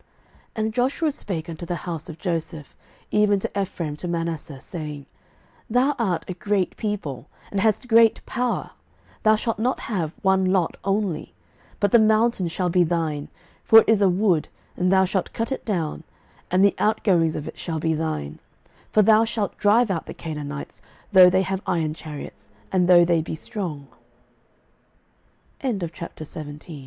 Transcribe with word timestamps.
06:017:017 0.01 0.09
And 0.65 0.73
Joshua 0.73 1.11
spake 1.11 1.47
unto 1.47 1.63
the 1.67 1.75
house 1.75 2.09
of 2.09 2.17
Joseph, 2.17 2.75
even 3.11 3.39
to 3.39 3.61
Ephraim 3.61 3.89
and 3.89 3.99
to 3.99 4.07
Manasseh, 4.07 4.59
saying, 4.59 5.05
Thou 5.69 5.93
art 5.99 6.25
a 6.27 6.33
great 6.33 6.75
people, 6.75 7.27
and 7.51 7.59
hast 7.61 7.87
great 7.87 8.25
power: 8.25 8.71
thou 9.21 9.35
shalt 9.35 9.59
not 9.59 9.81
have 9.81 10.15
one 10.23 10.45
lot 10.45 10.75
only: 10.83 11.35
06:017:018 11.73 11.75
But 11.81 11.91
the 11.91 11.99
mountain 11.99 12.47
shall 12.47 12.69
be 12.71 12.83
thine; 12.83 13.27
for 13.63 13.81
it 13.81 13.89
is 13.89 14.01
a 14.01 14.09
wood, 14.09 14.47
and 14.75 14.91
thou 14.91 15.05
shalt 15.05 15.33
cut 15.33 15.51
it 15.51 15.63
down: 15.65 16.03
and 16.49 16.65
the 16.65 16.73
outgoings 16.79 17.35
of 17.35 17.47
it 17.47 17.59
shall 17.59 17.77
be 17.77 17.93
thine: 17.93 18.39
for 18.91 19.03
thou 19.03 19.23
shalt 19.23 19.55
drive 19.59 19.91
out 19.91 20.07
the 20.07 20.15
Canaanites, 20.15 20.81
though 21.11 21.29
they 21.29 21.43
have 21.43 21.61
iron 21.67 21.93
chari 21.93 22.31